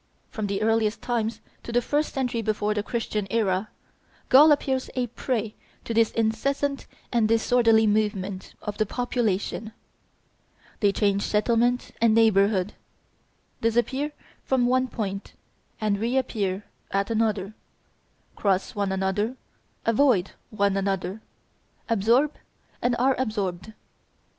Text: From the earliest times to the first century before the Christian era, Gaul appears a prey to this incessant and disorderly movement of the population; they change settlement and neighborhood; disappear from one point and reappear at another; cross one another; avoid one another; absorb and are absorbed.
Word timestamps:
From 0.31 0.47
the 0.47 0.63
earliest 0.63 1.03
times 1.03 1.41
to 1.61 1.71
the 1.71 1.79
first 1.79 2.11
century 2.11 2.41
before 2.41 2.73
the 2.73 2.81
Christian 2.81 3.27
era, 3.29 3.69
Gaul 4.29 4.51
appears 4.51 4.89
a 4.95 5.05
prey 5.05 5.53
to 5.85 5.93
this 5.93 6.09
incessant 6.13 6.87
and 7.11 7.27
disorderly 7.27 7.85
movement 7.85 8.55
of 8.63 8.79
the 8.79 8.87
population; 8.87 9.73
they 10.79 10.91
change 10.91 11.21
settlement 11.21 11.91
and 12.01 12.15
neighborhood; 12.15 12.73
disappear 13.61 14.11
from 14.43 14.65
one 14.65 14.87
point 14.87 15.33
and 15.79 15.99
reappear 15.99 16.65
at 16.89 17.11
another; 17.11 17.53
cross 18.35 18.73
one 18.73 18.91
another; 18.91 19.35
avoid 19.85 20.31
one 20.49 20.75
another; 20.77 21.21
absorb 21.87 22.33
and 22.81 22.95
are 22.97 23.13
absorbed. 23.19 23.73